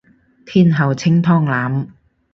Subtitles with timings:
[0.47, 1.87] 天后清湯腩